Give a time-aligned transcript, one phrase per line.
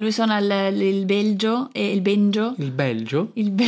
[0.00, 2.54] Lui suona il, il Belgio e il Benjo.
[2.58, 3.30] Il Belgio?
[3.34, 3.64] Il Be-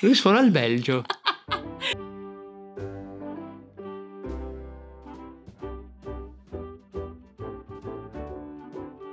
[0.00, 1.04] Lui suona il Belgio.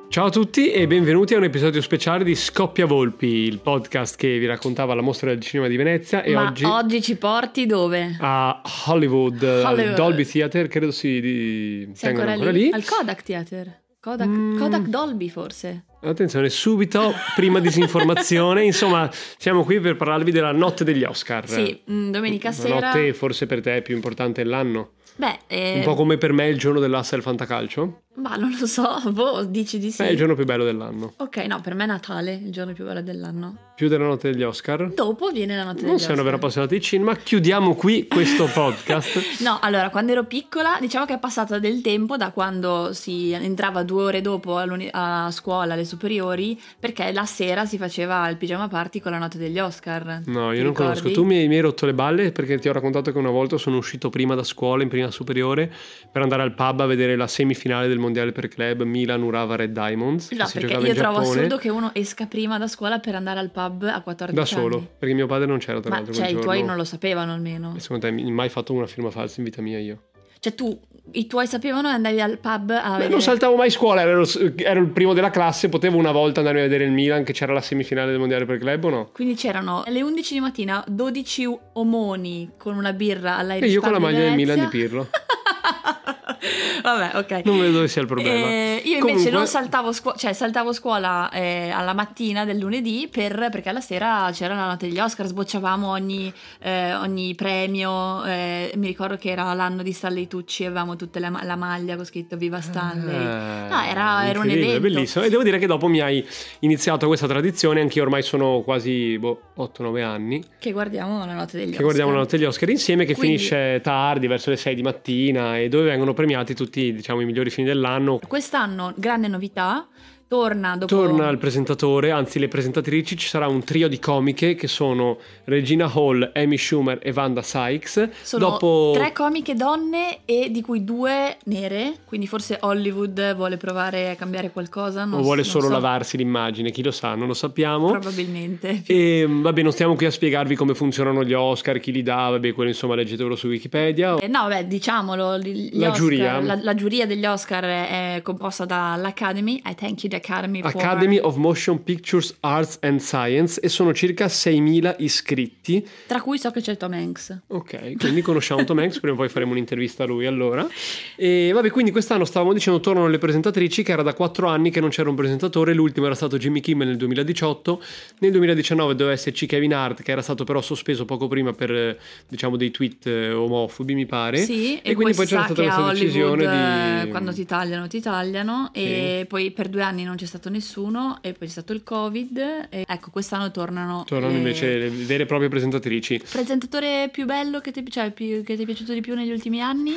[0.10, 4.38] Ciao a tutti e benvenuti a un episodio speciale di Scoppia Volpi, il podcast che
[4.40, 8.18] vi raccontava la mostra del cinema di Venezia e Ma oggi oggi ci porti dove?
[8.20, 9.96] a Hollywood, al Hollywood.
[9.96, 11.92] Dolby Theater, credo si di...
[11.98, 12.64] Tengano ancora, ancora lì?
[12.66, 12.72] lì.
[12.72, 13.80] Al Kodak Theater.
[14.02, 14.58] Kodak, Mm.
[14.58, 15.86] Kodak Dolby forse.
[16.04, 21.48] Attenzione, subito, prima disinformazione, insomma, siamo qui per parlarvi della notte degli Oscar.
[21.48, 22.80] Sì, mm, domenica La sera.
[22.80, 24.94] notte forse per te è più importante dell'anno.
[25.16, 28.02] Beh, eh, Un po' come per me il giorno dell'Assa del Fantacalcio.
[28.16, 30.04] Ma non lo so, boh, dici di sì.
[30.04, 31.14] È il giorno più bello dell'anno.
[31.18, 33.70] Ok, no, per me è Natale, il giorno più bello dell'anno.
[33.76, 34.92] Più della notte degli Oscar.
[34.94, 36.50] Dopo viene la notte Non degli sei una vera Oscar.
[36.50, 39.42] appassionata di cinema, chiudiamo qui questo podcast.
[39.42, 43.82] No, allora, quando ero piccola, diciamo che è passato del tempo da quando si entrava
[43.84, 49.00] due ore dopo a scuola, alle superiori, perché la sera si faceva il pigiama party
[49.00, 50.22] con la notte degli Oscar.
[50.26, 51.08] No, io non conosco.
[51.08, 51.14] ricordi?
[51.14, 53.58] Tu mi hai, mi hai rotto le balle perché ti ho raccontato che una volta
[53.58, 55.72] sono uscito prima da scuola in prima superiore
[56.12, 59.72] per andare al pub a vedere la semifinale del mondiale per club Milan Urava Red
[59.72, 60.32] Diamonds.
[60.32, 63.84] No, perché io trovo assurdo che uno esca prima da scuola per andare al pub
[63.84, 64.50] a 14 Da anni.
[64.70, 66.14] solo, perché mio padre non c'era tra Ma l'altro.
[66.14, 67.74] cioè, i tuoi non lo sapevano almeno.
[67.78, 70.02] E secondo te mi hai mai fatto una firma falsa in vita mia io?
[70.40, 70.76] Cioè, tu,
[71.12, 73.10] i tuoi sapevano e andavi al pub a Beh, vedere.
[73.10, 74.24] non saltavo mai scuola, ero,
[74.56, 77.54] ero il primo della classe, potevo una volta andarmi a vedere il Milan che c'era
[77.54, 79.10] la semifinale del mondiale per club o no?
[79.14, 83.92] Quindi c'erano alle 11 di mattina 12 omoni con una birra all'Irish E io con
[83.92, 84.66] la maglia del Milan di.
[84.66, 85.08] Pirlo.
[86.82, 87.42] Vabbè, ok.
[87.46, 88.30] Non vedo dove sia il problema.
[88.48, 93.08] Eh, io invece Comunque- non saltavo, scuola, cioè saltavo scuola eh, alla mattina del lunedì
[93.12, 98.24] per- perché alla sera c'era la notte degli Oscar, sbocciavamo ogni, eh, ogni premio.
[98.26, 102.06] eh, mi ricordo che era l'anno di Stanley Tucci, avevamo tutta la, la maglia con
[102.06, 103.16] scritto Viva Stanley.
[103.16, 104.80] Eh, No, era, era un evento.
[104.80, 105.24] bellissimo.
[105.24, 106.26] E devo dire che dopo mi hai
[106.60, 111.66] iniziato questa tradizione, anch'io ormai sono quasi boh, 8-9 anni, Che guardiamo la notte degli
[111.68, 111.84] che Oscar.
[111.84, 115.58] guardiamo la notte degli Oscar insieme, che Quindi- finisce tardi, verso le 6 di mattina,
[115.58, 118.20] e dove vengono premiati tutti diciamo, i migliori film dell'anno.
[118.28, 119.88] Quest'anno, grande novità,
[120.32, 120.96] torna dopo...
[120.96, 125.92] Torna il presentatore, anzi le presentatrici, ci sarà un trio di comiche che sono Regina
[125.94, 128.12] Hall, Amy Schumer e Wanda Sykes.
[128.22, 128.92] Sono dopo...
[128.94, 134.52] tre comiche donne e di cui due nere, quindi forse Hollywood vuole provare a cambiare
[134.52, 135.04] qualcosa.
[135.04, 137.92] Non o vuole solo so, lavarsi l'immagine, chi lo sa, non lo sappiamo.
[137.92, 138.84] Probabilmente.
[138.86, 142.54] E vabbè, non stiamo qui a spiegarvi come funzionano gli Oscar, chi li dà, vabbè,
[142.54, 144.16] quello insomma leggetelo su Wikipedia.
[144.16, 146.40] Eh, No, vabbè, diciamolo, La Oscar- giuria.
[146.40, 150.70] La, la giuria degli Oscar è composta dall'Academy, I thank you Academy for...
[150.76, 155.86] Academy of Motion Pictures Arts and Science e sono circa 6.000 iscritti.
[156.08, 157.40] Tra cui so che c'è Tom Hanks.
[157.48, 160.68] Ok, quindi conosciamo Tom Hanks, prima o poi faremo un'intervista a lui allora.
[161.16, 164.80] E vabbè, quindi quest'anno stavamo dicendo tornano le presentatrici, che era da 4 anni che
[164.80, 167.82] non c'era un presentatore, l'ultimo era stato Jimmy Kimmel nel 2018,
[168.20, 172.58] nel 2019 doveva esserci Kevin Hart, che era stato però sospeso poco prima per, diciamo,
[172.58, 174.38] dei tweet eh, omofobi, mi pare.
[174.38, 177.08] Sì, e, e quindi poi c'era stata questa a decisione Hollywood, di...
[177.08, 178.70] eh, quando ti tagliano, ti tagliano.
[178.74, 182.68] E poi per due anni non c'è stato nessuno, e poi c'è stato il Covid.
[182.70, 184.04] E ecco, quest'anno tornano.
[184.06, 186.22] Tornano le- invece le vere e proprie presentatrici.
[186.30, 189.62] Presentatore più bello che ti, cioè, più- che ti è piaciuto di più negli ultimi
[189.62, 189.94] anni?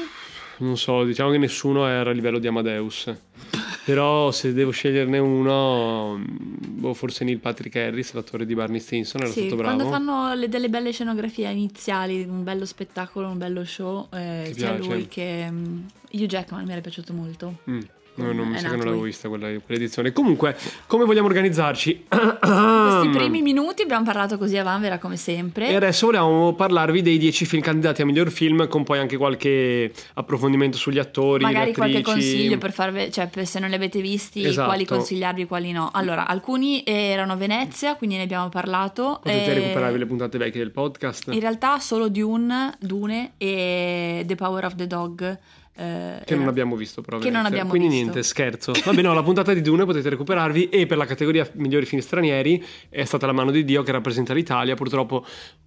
[0.57, 3.13] Non so, diciamo che nessuno era a livello di Amadeus.
[3.85, 9.31] Però se devo sceglierne uno, boh, forse Neil Patrick Harris, l'attore di Barney Stinson, era
[9.31, 9.75] sì, stato bravo.
[9.75, 14.73] quando fanno le- delle belle scenografie iniziali, un bello spettacolo, un bello show, eh, sia
[14.75, 14.89] piace?
[14.91, 15.79] lui che mm,
[16.13, 17.59] Hugh Jackman mi era piaciuto molto.
[17.69, 17.81] Mm,
[18.17, 20.13] no, non mi sa che non l'avevo vista quella, quell'edizione.
[20.13, 22.07] Comunque, come vogliamo organizzarci?
[22.09, 25.69] Questi primi minuti abbiamo parlato così a vanvera come sempre.
[25.69, 29.93] E adesso volevamo parlarvi dei 10 film candidati a miglior film, con poi anche qualche
[30.15, 34.45] approfondimento sugli attori, Magari qualche consiglio per farvi, cioè per se non li avete visti,
[34.45, 34.69] Esatto.
[34.69, 35.91] quali consigliarvi, quali no.
[35.93, 39.21] Allora, alcuni erano a Venezia, quindi ne abbiamo parlato.
[39.23, 41.29] Potete eh, recuperarvi le puntate vecchie del podcast.
[41.33, 45.39] In realtà solo Dune, Dune e The Power of the Dog.
[45.77, 48.03] Eh, Che non abbiamo visto però Che non abbiamo Quindi visto.
[48.03, 48.73] niente, scherzo.
[48.85, 52.65] Vabbè no, la puntata di Dune potete recuperarvi e per la categoria migliori film stranieri
[52.89, 54.75] è stata La mano di Dio che rappresenta l'Italia.
[54.75, 55.25] Purtroppo,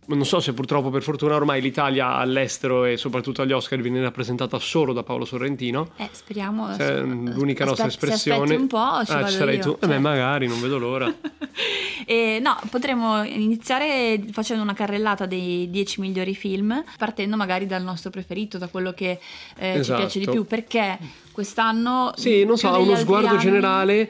[0.07, 4.57] non so se purtroppo per fortuna ormai l'Italia all'estero e soprattutto agli Oscar viene rappresentata
[4.59, 5.89] solo da Paolo Sorrentino.
[5.97, 6.73] Eh, speriamo.
[6.75, 8.43] Cioè, l'unica nostra Aspetti- se espressione.
[8.43, 9.69] aspetti un po', ci Ah, vado sarai io, tu.
[9.71, 9.89] Eh cioè.
[9.89, 11.13] beh, magari, non vedo l'ora.
[12.09, 18.11] E, no, potremmo iniziare facendo una carrellata dei 10 migliori film, partendo magari dal nostro
[18.11, 19.19] preferito, da quello che
[19.57, 19.96] eh, Esatto.
[19.97, 20.97] Ci piace di più, perché
[21.31, 22.13] quest'anno...
[22.15, 24.09] Sì, non so, più a degli uno sguardo anni- generale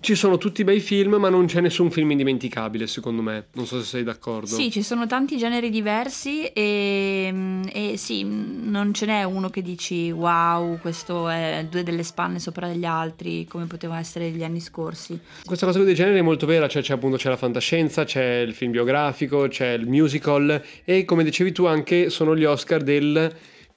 [0.00, 3.48] ci sono tutti bei film, ma non c'è nessun film indimenticabile, secondo me.
[3.52, 4.46] Non so se sei d'accordo.
[4.46, 10.10] Sì, ci sono tanti generi diversi e, e sì, non ce n'è uno che dici
[10.10, 15.20] wow, questo è due delle spanne sopra gli altri, come poteva essere gli anni scorsi.
[15.44, 18.54] Questa cosa dei generi è molto vera, cioè c'è appunto c'è la fantascienza, c'è il
[18.54, 23.30] film biografico, c'è il musical e come dicevi tu anche sono gli Oscar del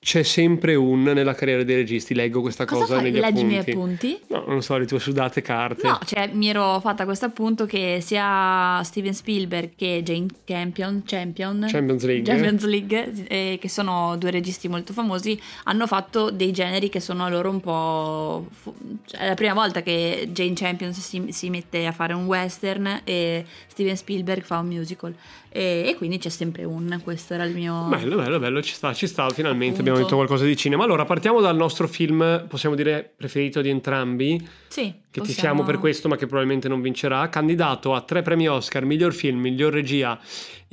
[0.03, 2.13] c'è sempre un nella carriera dei registi.
[2.13, 3.03] Leggo questa cosa, cosa fai?
[3.11, 4.19] negli Leggi i miei appunti.
[4.19, 4.33] appunti?
[4.33, 5.87] No, non so, le tue sudate carte.
[5.87, 11.65] No, cioè mi ero fatta questo appunto che sia Steven Spielberg che Jane Campion, Champion,
[11.69, 16.89] Champions League, Champions League eh, che sono due registi molto famosi, hanno fatto dei generi
[16.89, 18.47] che sono a loro un po'...
[18.51, 22.25] Fu- cioè, è la prima volta che Jane Champion si, si mette a fare un
[22.25, 25.15] western e Steven Spielberg fa un musical.
[25.55, 27.85] E, e quindi c'è sempre un, questo era il mio...
[27.87, 29.81] Bello, bello, bello, ci sta, ci sta, finalmente Appunto.
[29.81, 30.83] abbiamo detto qualcosa di cinema.
[30.83, 34.35] Allora, partiamo dal nostro film, possiamo dire, preferito di entrambi,
[34.67, 37.29] Sì, che possiamo- tifiamo per questo, ma che probabilmente non vincerà.
[37.29, 40.19] Candidato a tre premi Oscar, miglior film, miglior regia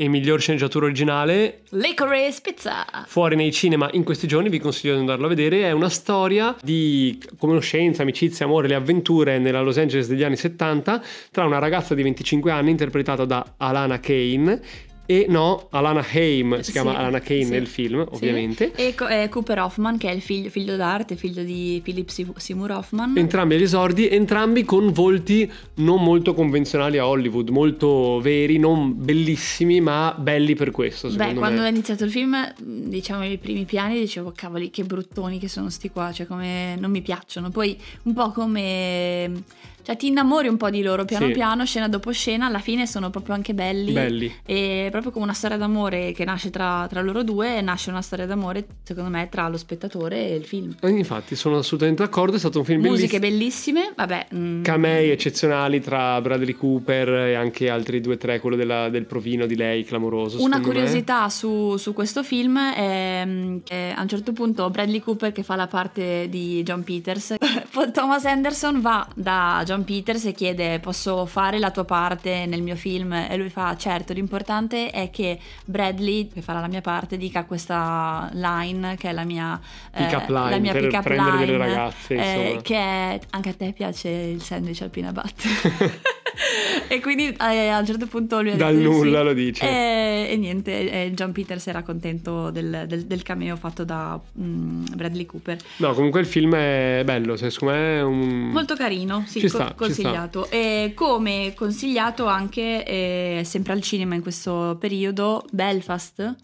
[0.01, 2.87] e miglior sceneggiatura originale, Licorice Pizza!
[3.07, 5.65] fuori nei cinema in questi giorni, vi consiglio di andarlo a vedere.
[5.65, 11.03] È una storia di conoscenza, amicizia, amore, le avventure nella Los Angeles degli anni 70
[11.31, 14.63] tra una ragazza di 25 anni interpretata da Alana Kane
[15.11, 18.71] e no, Alana Haim, si Sì, chiama Alana Kane sì, nel film, ovviamente.
[18.77, 23.17] E Co- Cooper Hoffman, che è il figlio, figlio d'arte, figlio di Philip Seymour Hoffman.
[23.17, 29.81] Entrambi agli esordi, entrambi con volti non molto convenzionali a Hollywood, molto veri, non bellissimi,
[29.81, 31.67] ma belli per questo, Beh, quando me.
[31.67, 35.91] è iniziato il film, diciamo i primi piani, dicevo, cavoli, che bruttoni che sono sti
[35.91, 37.51] qua, cioè come non mi piacciono.
[37.51, 39.43] Poi un po' come...
[39.91, 41.33] Cioè ti innamori un po' di loro piano Sì.
[41.33, 43.91] piano, scena dopo scena, alla fine sono proprio anche belli.
[43.93, 44.33] Belli.
[44.47, 48.25] E proprio come una storia d'amore che nasce tra, tra loro due, nasce una storia
[48.25, 50.77] d'amore, secondo me, tra lo spettatore e il film.
[50.81, 53.81] Eh, Infatti, sono assolutamente d'accordo, è stato un film Musiche bellissimo.
[53.81, 54.27] bellissime, vabbè.
[54.33, 59.07] mm, Camei eccezionali tra Bradley Cooper e anche altri due o tre, quello della- del
[59.07, 60.41] provino di lei, clamoroso.
[60.41, 63.27] Una curiosità su, su questo film è
[63.65, 67.35] che a un certo punto Bradley Cooper che fa la parte di John Peters,
[67.93, 72.77] Thomas Anderson va da John Peters e chiede posso fare la tua parte nel mio
[72.77, 73.13] film?
[73.13, 78.29] E lui fa certo l'importante è che Bradley che farà la mia parte dica questa
[78.33, 79.61] line che è la mia
[79.93, 83.55] eh, line la mia per pick-up prendere delle line, ragazze, eh, che è anche a
[83.55, 86.01] te piace il sandwich al peanut butter
[86.93, 89.25] e quindi eh, a un certo punto lui ha Dal detto nulla sì.
[89.25, 89.65] lo dice.
[89.65, 95.25] E, e niente, John Peters era contento del, del- del cameo fatto da mm, Bradley
[95.27, 95.57] Cooper.
[95.77, 98.51] No, comunque il film è bello, cioè, secondo me è un...
[98.51, 100.51] Molto carino, sì, Ci co- sta, ci consigliato.
[100.51, 106.35] E come consigliato anche, eh, sempre al cinema in questo periodo, Belfast.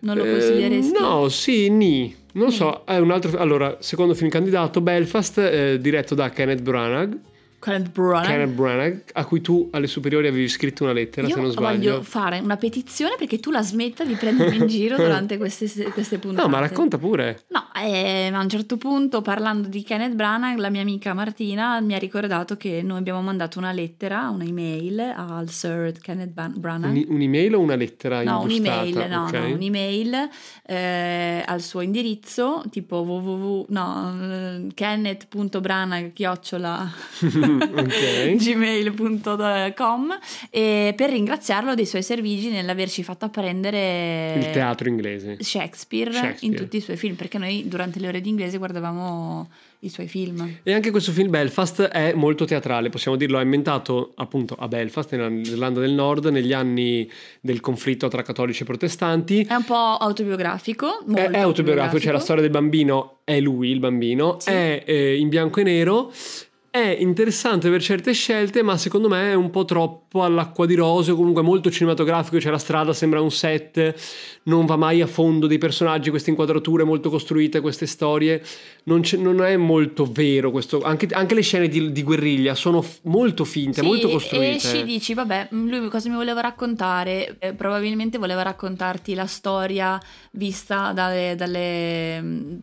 [0.00, 0.98] Non lo Eh, consiglieresti?
[1.00, 2.14] no, sì, ni.
[2.32, 2.52] Non Ni.
[2.54, 3.36] so, è un altro...
[3.38, 7.16] Allora, secondo film candidato, Belfast, eh, diretto da Kenneth Branagh.
[7.60, 8.26] Kenneth Branagh.
[8.26, 11.90] Kenneth Branagh, a cui tu alle superiori avevi scritto una lettera, Io se non sbaglio.
[11.92, 16.18] voglio fare una petizione perché tu la smetta di prendermi in giro durante queste, queste
[16.18, 16.46] puntate.
[16.46, 17.40] No, ma racconta pure.
[17.48, 21.94] No, eh, a un certo punto parlando di Kenneth Branagh, la mia amica Martina mi
[21.94, 26.94] ha ricordato che noi abbiamo mandato una lettera, una email al Sir Kenneth Branagh.
[26.94, 28.82] Un- un'email o una lettera No, imbustata?
[28.82, 29.32] un'email, no, Ok.
[29.32, 30.28] no, un'email
[30.66, 36.90] eh, al suo indirizzo tipo www, no, eh, kenneth.branagh chiocciola
[37.78, 38.34] Ok.
[38.36, 40.18] gmail.com
[40.50, 45.36] e per ringraziarlo dei suoi servigi nell'averci fatto apprendere Il teatro inglese.
[45.40, 46.46] Shakespeare, Shakespeare.
[46.46, 49.48] in tutti i suoi film, perché noi durante le ore di inglese guardavamo
[49.80, 50.58] i suoi film.
[50.64, 55.14] E anche questo film Belfast è molto teatrale, possiamo dirlo, è ambientato appunto a Belfast,
[55.14, 57.08] nell'Irlanda del Nord, negli anni
[57.40, 59.42] del conflitto tra cattolici e protestanti.
[59.48, 63.78] È un po' autobiografico, È, è autobiografico, c'è la storia del bambino, è lui il
[63.78, 64.50] bambino, Sì.
[64.50, 66.12] è eh, in bianco e nero.
[66.70, 71.14] È interessante per certe scelte, ma secondo me è un po' troppo all'acqua di rose,
[71.14, 73.94] comunque molto cinematografico, c'è la strada, sembra un set,
[74.44, 78.42] non va mai a fondo dei personaggi, queste inquadrature molto costruite, queste storie,
[78.84, 82.98] non, non è molto vero questo, anche, anche le scene di, di guerriglia sono f-
[83.04, 84.56] molto finte, Sì, molto e costruite.
[84.56, 87.36] esci dici, vabbè, mm, lui cosa mi voleva raccontare?
[87.38, 89.98] Eh, probabilmente voleva raccontarti la storia
[90.32, 92.56] vista dalle- dalle, mm,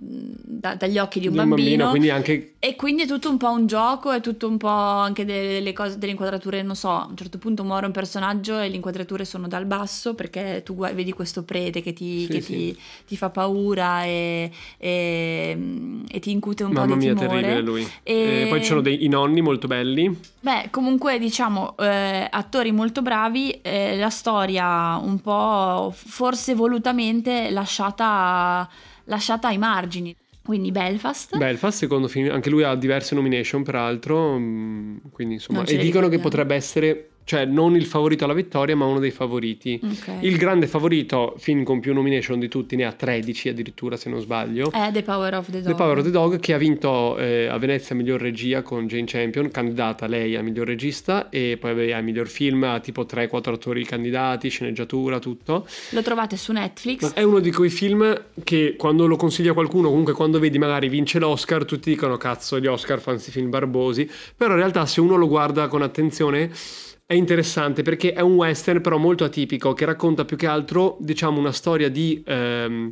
[0.60, 1.90] da- dagli occhi di un Di un bambino.
[1.90, 5.24] quindi anche E quindi è tutto un po' un gioco, è tutto un po' anche
[5.26, 8.76] delle cose, delle inquadrature, non so, a un certo punto muore un personaggio e le
[8.76, 12.54] inquadrature sono dal basso perché tu guai- vedi questo prete che ti, Sì, che sì.
[12.54, 15.58] ti- ti fa paura e, e-
[16.10, 17.28] e ti incute un Mamma po' di mia, timore.
[17.42, 17.88] terribile lui.
[18.04, 20.18] E- E poi ci sono dei, i nonni molto belli.
[20.40, 28.68] Beh, comunque diciamo, eh, attori molto bravi, eh, la storia un po' forse volutamente lasciata,
[29.06, 30.16] lasciata ai margini.
[30.46, 31.36] Quindi Belfast.
[31.38, 36.20] Belfast, secondo film, anche lui ha diverse nomination peraltro, mm, quindi insomma, e dicono che
[36.20, 39.80] potrebbe essere, cioè non il favorito alla vittoria, ma uno dei favoriti.
[39.84, 40.20] Ok.
[40.22, 44.22] Il grande favorito, film con più nomination di tutti, ne ha 13 addirittura se non
[44.22, 44.72] sbaglio.
[44.72, 45.66] È The Power of the Dog.
[45.66, 49.06] The Power of the Dog che ha vinto eh, a Venezia miglior regia con Jane
[49.08, 53.84] Champion, candidata lei a miglior regista e poi a miglior film ha tipo 3-4 attori
[53.86, 55.68] candidati, sceneggiatura, tutto.
[55.90, 57.02] Lo trovate su Netflix.
[57.02, 60.90] Ma è uno di quei film che quando lo consiglia qualcuno, comunque quando vedi magari
[60.90, 65.02] vince l'Oscar, tutti dicono cazzo gli Oscar fanno questi film barbosi, però in realtà se
[65.02, 66.52] uno lo guarda con attenzione
[67.08, 71.40] è interessante perché è un western però molto atipico che racconta più che altro diciamo
[71.40, 72.24] una storia di...
[72.26, 72.90] ehm,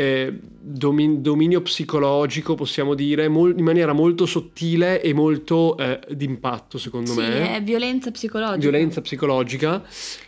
[0.00, 6.78] eh, domi- dominio psicologico possiamo dire mol- in maniera molto sottile e molto eh, d'impatto
[6.78, 8.56] secondo sì, me è violenza psicologica.
[8.56, 9.82] violenza psicologica.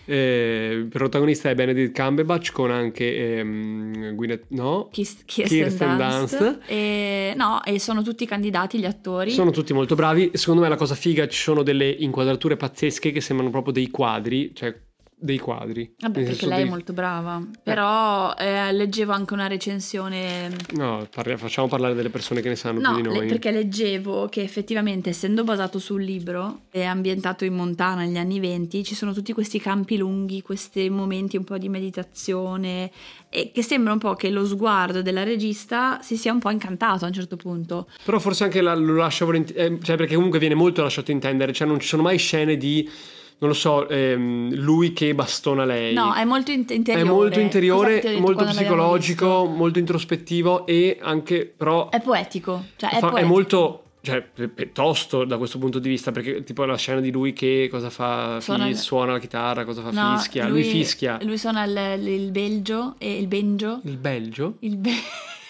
[0.05, 4.89] Eh, il protagonista è Benedict Cumberbatch con anche ehm, Gwyneth, no?
[4.91, 6.39] Kirsten, Kirsten Dunst.
[6.39, 6.59] Dunst.
[6.67, 9.31] E, no, e sono tutti candidati gli attori.
[9.31, 10.33] Sono tutti molto bravi.
[10.35, 14.51] Secondo me la cosa figa ci sono delle inquadrature pazzesche che sembrano proprio dei quadri,
[14.55, 14.77] cioè
[15.23, 15.95] dei quadri.
[16.01, 17.41] Vabbè, perché lei è dei- molto brava.
[17.63, 20.51] Però eh, leggevo anche una recensione.
[20.75, 23.27] No, parli- facciamo parlare delle persone che ne sanno No, più di le- noi.
[23.29, 28.83] perché leggevo che effettivamente, essendo basato sul libro e ambientato in Montana negli anni 20,
[28.85, 32.91] ci sono tutti questi campi lunghi, questi momenti un po' di meditazione,
[33.31, 37.05] e che sembra un po' che lo sguardo della regista si sia un po' incantato
[37.05, 37.89] a un certo punto.
[38.05, 41.67] Però forse anche la- lo lascia volentieri, cioè perché comunque viene molto lasciato intendere, cioè
[41.67, 42.89] non ci sono mai scene di,
[43.43, 45.93] non lo so, ehm, lui che bastona lei.
[45.95, 47.01] No, è molto in- interiore.
[47.01, 52.67] È molto interiore, molto psicologico, molto introspettivo e anche però È poetico.
[52.77, 53.29] Cioè, è, fa- è poetico.
[53.33, 57.33] molto cioè, pi- piuttosto da questo punto di vista perché tipo la scena di lui
[57.33, 61.19] che cosa fa Suona Fi- il- suona la chitarra cosa fa No, fischia lui, fischia
[61.23, 63.81] Lui suona il, il belgio e il benjo.
[63.85, 64.91] il Belgio Il, be-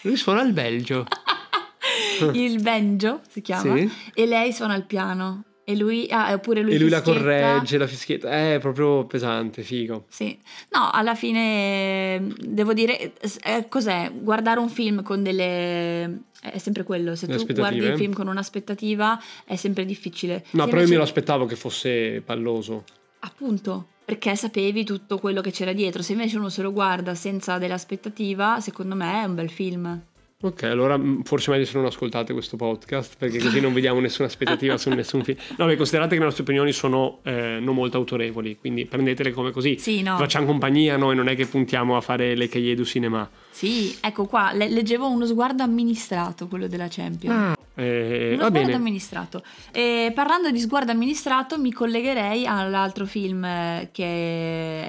[0.03, 1.05] lui suona il Belgio
[2.33, 3.77] il banjo si chiama.
[3.77, 3.91] Sì.
[4.15, 5.45] E lei suona il piano.
[5.65, 10.07] E lui, ah, oppure lui e lui la corregge la fischietta è proprio pesante figo
[10.09, 10.37] Sì,
[10.71, 13.13] no, alla fine eh, devo dire,
[13.45, 14.11] eh, cos'è?
[14.13, 16.23] Guardare un film con delle...
[16.41, 20.45] è sempre quello, se tu guardi il film con un'aspettativa è sempre difficile.
[20.51, 22.85] no Se però io me invece- lo aspettavo che fosse palloso
[23.25, 26.03] Appunto, perché sapevi tutto quello che c'era dietro.
[26.03, 30.03] Se invece uno se lo guarda senza dell'aspettativa, secondo me è un bel film.
[30.45, 34.27] Ok, allora mh, forse meglio se non ascoltate questo podcast perché così non vediamo nessuna
[34.27, 35.39] aspettativa su nessun film.
[35.57, 39.53] No, beh, considerate che le nostre opinioni sono eh, non molto autorevoli, quindi prendetele come
[39.53, 39.79] così.
[39.79, 40.17] Sì, no.
[40.17, 43.31] Facciamo compagnia noi, non è che puntiamo a fare le cahiers du cinema.
[43.53, 47.55] Sì, ecco qua, le- leggevo uno sguardo amministrato, quello della Champions.
[47.75, 48.75] Eh, Uno va sguardo bene.
[48.75, 49.43] amministrato.
[49.71, 54.05] E parlando di sguardo amministrato, mi collegherei all'altro film eh, che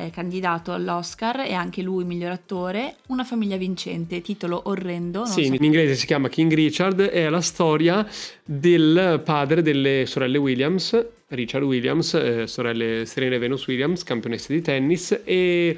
[0.05, 5.19] è candidato all'Oscar e anche lui miglior attore, Una famiglia vincente, titolo orrendo.
[5.19, 8.05] non Sì, so- in inglese si chiama King Richard, è la storia
[8.43, 14.61] del padre delle sorelle Williams, Richard Williams, eh, sorelle Serena e Venus Williams, campionesse di
[14.61, 15.21] tennis.
[15.23, 15.77] E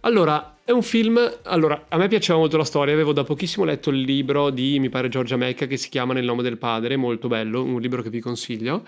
[0.00, 1.18] allora, è un film.
[1.44, 2.94] Allora, a me piaceva molto la storia.
[2.94, 6.24] Avevo da pochissimo letto il libro di, mi pare, Giorgia Mecca che si chiama Nel
[6.24, 8.84] nome del padre, molto bello, un libro che vi consiglio.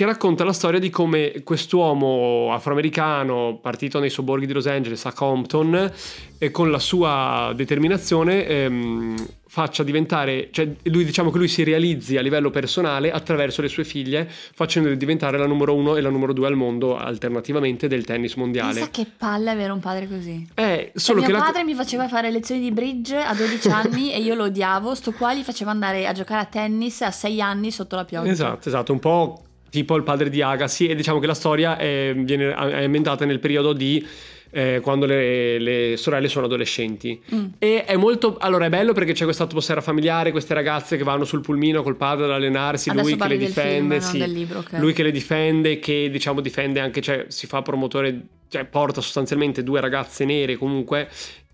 [0.00, 5.12] Che racconta la storia di come quest'uomo afroamericano, partito nei sobborghi di Los Angeles a
[5.12, 5.92] Compton,
[6.38, 12.16] e con la sua determinazione ehm, faccia diventare, cioè lui diciamo che lui si realizzi
[12.16, 16.32] a livello personale attraverso le sue figlie, facendole diventare la numero uno e la numero
[16.32, 18.72] due al mondo alternativamente del tennis mondiale.
[18.72, 20.48] Pensa che palle avere un padre così.
[20.54, 21.42] È solo mio che la...
[21.42, 25.12] padre mi faceva fare lezioni di bridge a 12 anni e io lo odiavo, sto
[25.12, 28.30] qua gli faceva andare a giocare a tennis a 6 anni sotto la pioggia.
[28.30, 32.12] Esatto, esatto, un po' tipo il padre di Agassi e diciamo che la storia è,
[32.16, 34.06] viene è ambientata nel periodo di
[34.52, 37.44] eh, quando le, le sorelle sono adolescenti Mm.
[37.58, 41.24] e è molto allora è bello perché c'è questa atmosfera familiare queste ragazze che vanno
[41.24, 44.32] sul pulmino col padre ad allenarsi Adesso lui che le difende film, sì.
[44.32, 44.72] libro, ok.
[44.78, 49.62] lui che le difende che diciamo difende anche cioè si fa promotore cioè porta sostanzialmente
[49.62, 51.08] due ragazze nere comunque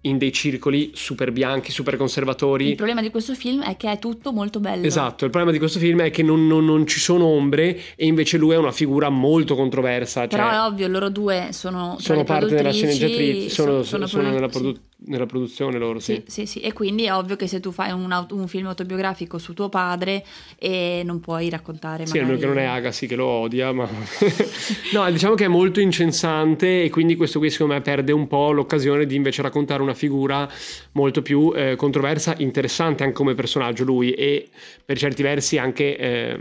[0.06, 3.98] in dei circoli super bianchi super conservatori Il problema di questo film è che è
[3.98, 4.86] tutto molto bello.
[4.86, 8.06] Esatto, il problema di questo film è che non, non- non ci sono ombre e
[8.06, 10.26] invece lui è una figura molto controversa.
[10.26, 14.48] Cioè, Però è ovvio, loro due sono, sono parte della sceneggiatrice, sono, sono sono nella,
[14.48, 16.22] produ- produ- nella produzione loro, sì.
[16.26, 18.66] Sì, sì, sì, e quindi è ovvio che se tu fai un, aut- un film
[18.66, 20.24] autobiografico su tuo padre
[20.58, 22.32] e non puoi raccontare Sì, magari...
[22.32, 23.86] almeno che non è Agassi che lo odia, ma...
[24.92, 28.52] no, diciamo che è molto incensante e quindi questo qui secondo me perde un po'
[28.52, 30.48] l'occasione di invece raccontare una figura
[30.92, 34.48] molto più eh, controversa, interessante anche come personaggio lui e
[34.84, 36.40] per certi versi anche eh,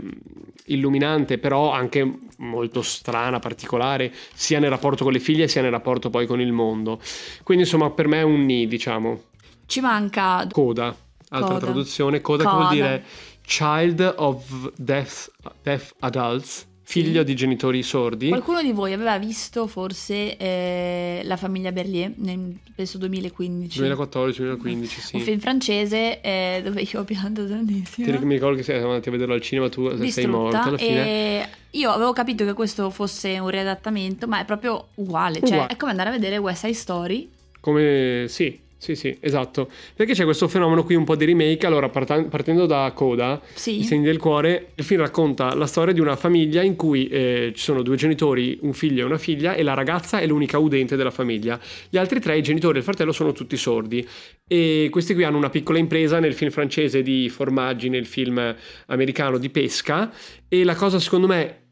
[0.66, 6.10] illuminante, però anche molto strana, particolare, sia nel rapporto con le figlie sia nel rapporto
[6.10, 7.00] poi con il mondo.
[7.42, 9.22] Quindi insomma per me è un ni, diciamo,
[9.66, 10.94] Ci manca coda.
[11.30, 11.58] altra Coda.
[11.66, 12.74] traduzione, coda, che vuol Coda.
[12.74, 13.04] dire
[13.42, 15.30] Child of Deaf,
[15.62, 18.28] deaf Adults, figlio di genitori sordi.
[18.28, 23.80] Qualcuno di voi aveva visto forse eh, La famiglia Berlier nel penso 2015?
[23.82, 25.16] 2014-2015, sì.
[25.16, 28.10] Un film francese eh, dove io ho pianto Ti tantissimo.
[28.10, 30.78] ric- mi ricordo che sei andati a vederlo al cinema, tu sei distrutta morto alla
[30.78, 31.06] fine.
[31.06, 35.72] e io avevo capito che questo fosse un riadattamento ma è proprio uguale, cioè Uguale.
[35.72, 37.30] è come andare a vedere West Side Story
[37.66, 39.68] Come sì, sì, sì, esatto.
[39.96, 41.66] Perché c'è questo fenomeno qui un po' di remake.
[41.66, 43.80] Allora, partendo da Coda, Sì.
[43.80, 47.50] I segni del cuore, il film racconta la storia di una famiglia in cui eh,
[47.56, 50.94] ci sono due genitori, un figlio e una figlia, e la ragazza è l'unica udente
[50.94, 51.58] della famiglia.
[51.90, 54.06] Gli altri tre, i genitori e il fratello, sono tutti sordi.
[54.46, 58.54] E questi qui hanno una piccola impresa nel film francese di formaggi, nel film
[58.86, 60.12] americano di pesca.
[60.46, 61.64] E la cosa, secondo me.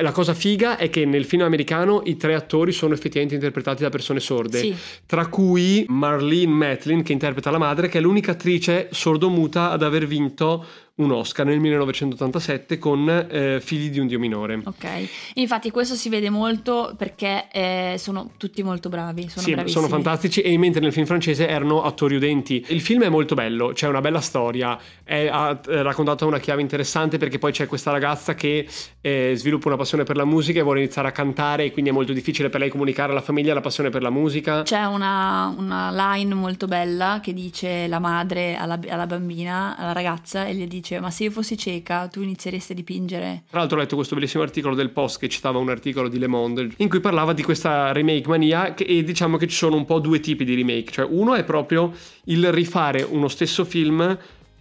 [0.00, 3.90] La cosa figa è che nel film americano i tre attori sono effettivamente interpretati da
[3.90, 4.74] persone sorde Sì.
[5.06, 10.06] tra cui Marlene Matlin che interpreta la madre che è l'unica attrice sordomuta ad aver
[10.06, 10.64] vinto
[10.96, 14.60] un Oscar nel 1987 con eh, Figli di un dio minore.
[14.64, 14.86] Ok,
[15.34, 19.82] infatti questo si vede molto perché eh, sono tutti molto bravi, sono sì, bravissimi.
[19.82, 22.64] sono fantastici e mentre nel film francese erano attori udenti.
[22.68, 26.62] Il film è molto bello, c'è una bella storia, è, ha- è raccontata una chiave
[26.62, 28.66] interessante perché poi c'è questa ragazza che
[29.02, 31.94] eh, sviluppa una passione per la musica e vuole iniziare a cantare e quindi è
[31.94, 34.62] molto difficile per lei comunicare alla famiglia la passione per la musica.
[34.62, 40.46] C'è una, una line molto bella che dice la madre alla, alla bambina, alla ragazza,
[40.46, 43.42] e le dice: Ma se io fossi cieca, tu inizieresti a dipingere.
[43.50, 46.26] Tra l'altro ho letto questo bellissimo articolo del Post che citava un articolo di Le
[46.26, 49.84] Monde in cui parlava di questa remake mania che- e diciamo che ci sono un
[49.84, 51.92] po' due tipi di remake, cioè uno è proprio
[52.24, 54.16] il rifare uno stesso film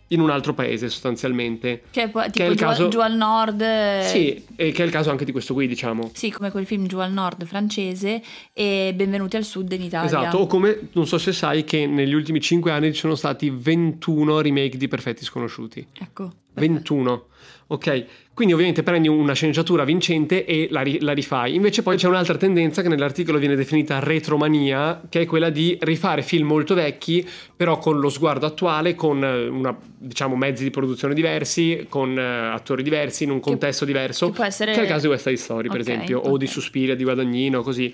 [0.10, 1.84] in un altro paese sostanzialmente.
[1.90, 3.62] Che è poi- Che tipo è il giù, caso- giù al nord.
[3.62, 6.12] eh, Sì, e che è il caso anche di questo qui, diciamo.
[6.14, 8.22] Sì, come quel film giù al nord francese
[8.54, 10.06] e Benvenuti al sud in Italia.
[10.08, 13.50] Esatto, o come non so se sai che negli ultimi 5 anni ci sono stati
[13.50, 15.86] 21 remake di Perfetti Sconosciuti.
[16.00, 16.32] Ecco.
[16.56, 17.26] 21.
[17.68, 21.56] Ok, quindi ovviamente prendi una sceneggiatura vincente e la, ri- la rifai.
[21.56, 26.22] Invece poi c'è un'altra tendenza che nell'articolo viene definita retromania, che è quella di rifare
[26.22, 31.16] film molto vecchi, però con lo sguardo attuale, con eh, una, diciamo, mezzi di produzione
[31.16, 34.28] diversi, con eh, attori diversi, in un contesto diverso.
[34.28, 36.38] che può essere- Che è il caso di West Side Story, per Ok, esempio, o
[36.38, 36.46] di.
[36.46, 37.92] Suspiria, di Guadagnino, così.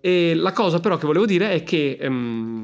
[0.00, 2.60] E la cosa però che volevo dire è che ehm,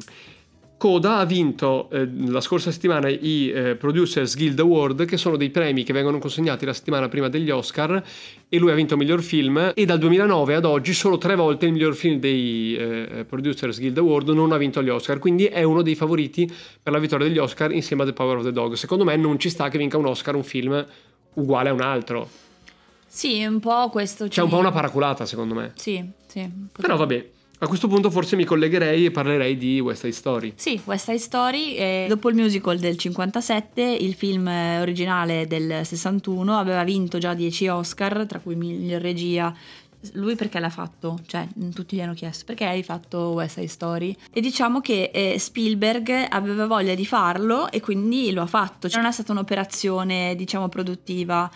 [0.79, 5.51] Coda ha vinto eh, la scorsa settimana i eh, Producers Guild Award, che sono dei
[5.51, 8.01] premi che vengono consegnati la settimana prima degli Oscar,
[8.49, 9.73] e lui ha vinto miglior film.
[9.75, 13.99] E dal 2009 ad oggi, solo tre volte il miglior film dei eh, Producers Guild
[13.99, 15.19] Award non ha vinto gli Oscar.
[15.19, 16.49] Quindi è uno dei favoriti
[16.81, 18.75] per la vittoria degli Oscar insieme a The Power of the Dog.
[18.75, 20.87] Secondo me non ci sta che vinca un Oscar un film
[21.35, 22.29] uguale a un altro.
[23.05, 24.29] Sì, un po' questo.
[24.29, 25.73] C'è un po' una paraculata, secondo me.
[25.75, 26.49] Sì, sì.
[26.71, 30.53] Però vabbè, a questo punto forse mi collegherei e parlerei di West Side Story.
[30.55, 35.85] Sì, West Side Story, eh, dopo il musical del 57, il film eh, originale del
[35.85, 39.53] 61 aveva vinto già 10 Oscar, tra cui miglior regia.
[40.13, 41.19] Lui perché l'ha fatto?
[41.27, 44.17] Cioè, mh, tutti gli hanno chiesto perché hai fatto West Side Story?
[44.33, 48.89] E diciamo che eh, Spielberg aveva voglia di farlo e quindi lo ha fatto.
[48.89, 51.51] Cioè, non è stata un'operazione, diciamo, produttiva.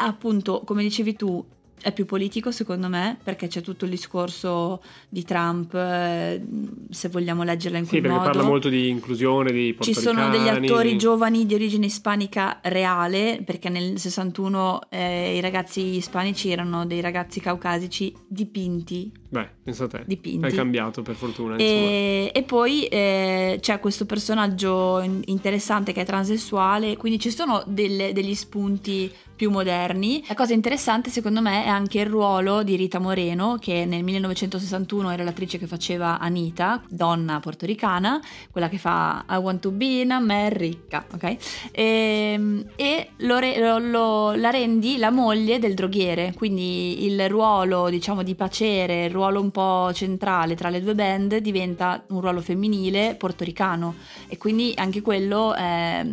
[0.00, 1.44] Appunto, come dicevi tu,
[1.80, 6.42] è più politico secondo me perché c'è tutto il discorso di Trump, eh,
[6.90, 8.30] se vogliamo leggerla in Sì, quel perché modo.
[8.30, 13.68] parla molto di inclusione, di Ci sono degli attori giovani di origine ispanica reale, perché
[13.68, 19.12] nel 61 eh, i ragazzi ispanici erano dei ragazzi caucasici dipinti.
[19.28, 20.02] Beh, pensa a te.
[20.06, 20.46] Dipinti.
[20.46, 21.56] È cambiato per fortuna.
[21.56, 27.62] E, e poi eh, c'è questo personaggio in- interessante che è transessuale, quindi ci sono
[27.66, 30.24] delle- degli spunti più moderni.
[30.26, 35.10] La cosa interessante secondo me è anche il ruolo di Rita Moreno, che nel 1961
[35.10, 38.20] era l'attrice che faceva Anita, donna portoricana,
[38.50, 41.36] quella che fa I want to be in America, ok?
[41.70, 43.38] E, e lo
[43.78, 49.40] lo- la rendi la moglie del droghiere, quindi il ruolo diciamo di pacere, il ruolo
[49.40, 53.94] un po' centrale tra le due band diventa un ruolo femminile portoricano
[54.28, 56.06] e quindi anche quello è,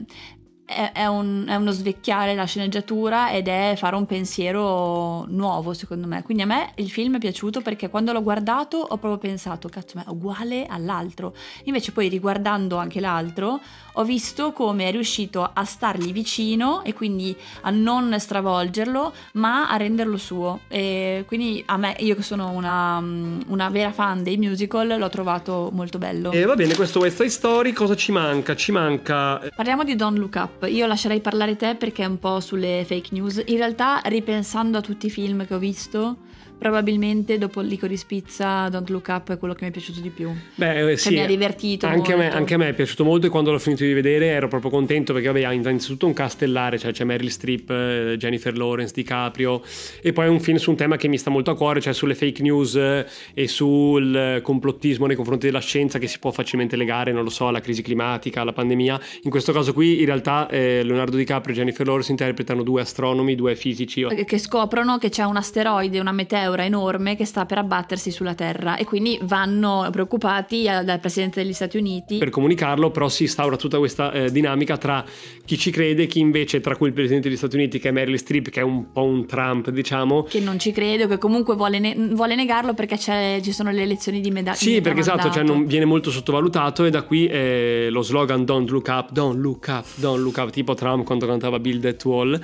[0.65, 6.07] è- è un- è uno svecchiare la sceneggiatura ed è fare un pensiero nuovo secondo
[6.07, 6.23] me.
[6.23, 9.93] Quindi a me il film è piaciuto perché quando l'ho guardato ho proprio pensato, cazzo,
[9.97, 11.33] ma è uguale all'altro.
[11.65, 13.59] Invece poi riguardando anche l'altro
[13.93, 19.77] ho visto come è riuscito a stargli vicino e quindi a non stravolgerlo, ma a
[19.77, 20.61] renderlo suo.
[20.67, 25.69] E quindi a me, io che sono una, una vera fan dei musical, l'ho trovato
[25.71, 26.31] molto bello.
[26.31, 28.55] E va bene, questo West Side Story, cosa ci manca?
[28.55, 29.41] Ci manca...
[29.55, 30.67] Parliamo di Don't Look Up.
[30.67, 33.41] Io lascerei parlare te perché è un po' sulle fake news.
[33.45, 36.17] In realtà, ripensando a tutti i film che ho visto,
[36.57, 40.09] probabilmente dopo il Licorice Pizza Don't Look Up è quello che mi è piaciuto di
[40.09, 40.31] più.
[40.55, 43.03] Beh, eh, Cioè, sì, mi ha divertito Anche a, me, anche a me è piaciuto
[43.03, 46.13] molto e quando l'ho finito di vedere ero proprio contento perché vabbè, ha innanzitutto un
[46.13, 49.61] castellare, cioè c'è Meryl Streep, eh, Jennifer Lawrence, DiCaprio
[50.01, 51.93] e poi è un film su un tema che mi sta molto a cuore, cioè
[51.93, 56.31] sulle fake news eh, e sul eh, complottismo nei confronti della scienza che si può
[56.31, 58.99] facilmente legare, non lo so, alla crisi climatica, alla pandemia.
[59.23, 63.35] In questo caso qui in realtà eh, Leonardo DiCaprio e Jennifer Lawrence interpretano due astronomi,
[63.35, 64.05] due fisici.
[64.25, 68.75] che scoprono che c'è un asteroide, una meteora enorme che sta per abbattersi sulla Terra
[68.77, 72.17] e quindi vanno preoccupati dal Presidente degli Stati Uniti.
[72.17, 75.03] per comunicarlo, però si instaura tutta questa eh, dinamica tra
[75.45, 77.91] chi ci crede e chi invece, tra cui il presidente degli Stati Uniti che è
[77.91, 80.23] Meryl Streep, che è un po' un Trump, diciamo.
[80.23, 83.81] Che non ci crede o che comunque vuole, ne- vuole negarlo perché ci sono le
[83.81, 84.57] elezioni di medaglia.
[84.57, 88.69] Sì, perché esatto, cioè non viene molto sottovalutato e da qui eh, lo slogan Don't
[88.69, 92.39] look up, don't look up, don't look up, tipo Trump quando cantava Build That Wall.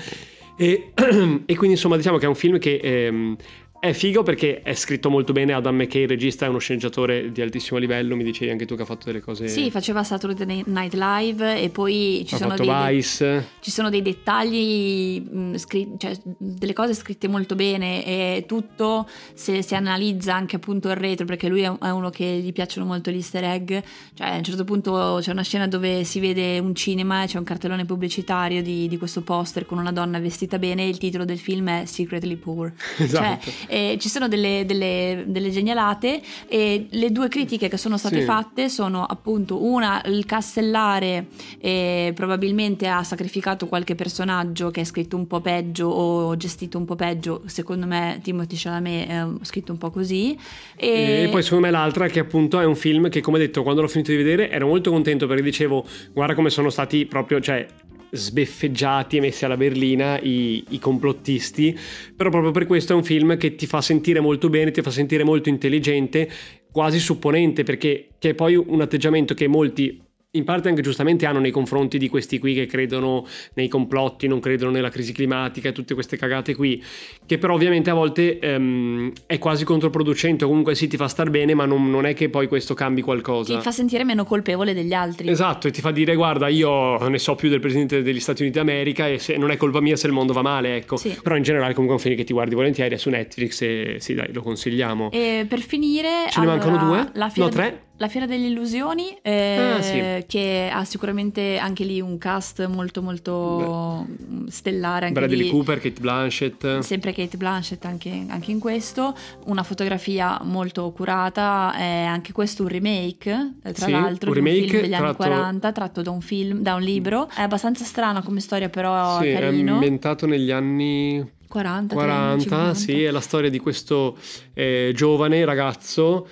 [0.57, 0.91] E,
[1.45, 3.35] e quindi insomma diciamo che è un film che ehm,
[3.79, 7.41] è figo perché è scritto molto bene, Adam McKay, il regista, è uno sceneggiatore di
[7.41, 9.47] altissimo livello, mi dicevi anche tu che ha fatto delle cose...
[9.47, 13.47] Sì, faceva Saturday Night Live e poi ci sono, dei, Vice.
[13.61, 19.61] ci sono dei dettagli, mh, scri- cioè delle cose scritte molto bene e tutto se
[19.61, 23.11] si analizza anche appunto il retro perché lui è è uno che gli piacciono molto
[23.11, 23.67] gli easter egg,
[24.13, 27.37] cioè a un certo punto c'è una scena dove si vede un cinema e c'è
[27.37, 31.25] un cartellone pubblicitario di, di questo poster con una donna vestita bene e il titolo
[31.25, 32.71] del film è Secretly Poor.
[33.09, 33.49] Esatto.
[33.49, 38.19] Cioè, eh, ci sono delle, delle- delle genialate e le due critiche che sono state
[38.19, 38.25] Sì.
[38.25, 41.27] fatte sono appunto una, il castellare
[41.59, 46.85] eh, probabilmente ha sacrificato qualche personaggio che è scritto un po' peggio o gestito un
[46.85, 50.37] po' peggio, secondo me Timothy Chalamet è um, scritto un po' così.
[50.75, 53.81] E, E poi secondo me l'altra che appunto è un film che come detto quando
[53.81, 57.65] l'ho finito di vedere ero molto contento perché dicevo guarda come sono stati proprio cioè
[58.11, 61.77] sbeffeggiati e messi alla berlina i, i complottisti.
[62.15, 64.91] Però proprio per questo è un film che ti fa sentire molto bene ti fa
[64.91, 66.29] sentire molto intelligente
[66.71, 70.01] quasi supponente perché che è poi un atteggiamento che molti
[70.33, 74.39] in parte anche giustamente hanno nei confronti di questi qui che credono nei complotti, non
[74.39, 76.83] credono nella crisi climatica e tutte queste cagate qui,
[77.25, 81.31] che però ovviamente a volte ehm, è quasi controproducente, o comunque sì ti fa star
[81.31, 83.55] bene, ma non, non è che poi questo cambi qualcosa.
[83.55, 85.27] ti fa sentire meno colpevole degli altri.
[85.29, 88.59] Esatto, e ti fa dire guarda io ne so più del Presidente degli Stati Uniti
[88.59, 90.95] d'America e se, non è colpa mia se il mondo va male, ecco.
[90.97, 91.17] Sì.
[91.23, 93.95] Però in generale comunque è un film che ti guardi volentieri, è su Netflix e
[93.97, 95.09] sì dai, lo consigliamo.
[95.09, 97.11] E per finire, Ce ne mancano allora, due?
[97.15, 97.87] La fiera No, tre?
[97.99, 100.23] La Fiera delle Illusioni, eh, Ah, sì.
[100.25, 104.07] che ha sicuramente anche lì un cast molto molto
[104.47, 105.07] stellare.
[105.07, 105.49] Anche Bradley lì.
[105.49, 106.79] Cooper, Kate Blanchett.
[106.79, 109.13] Sempre Kate Blanchett anche, anche in questo,
[109.47, 114.39] una fotografia molto curata, è anche questo un remake, eh, tra Sì, l'altro, un di
[114.39, 117.29] un remake film degli anni tratto- 40, tratto da un film, da un libro.
[117.35, 119.73] È abbastanza strano come storia, però Sì, è carino.
[119.73, 122.73] ambientato negli anni 40, 40, 50.
[122.75, 124.15] sì, è la storia di questo
[124.53, 126.27] eh, giovane ragazzo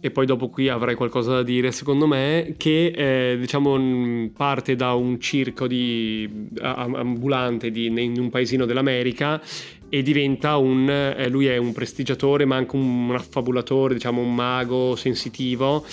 [0.00, 4.94] e poi dopo qui avrai qualcosa da dire secondo me che eh, diciamo parte da
[4.94, 9.40] un circo di, ambulante di, in un paesino dell'America
[9.88, 14.34] e diventa un eh, lui è un prestigiatore ma anche un, un affabulatore diciamo un
[14.34, 15.84] mago sensitivo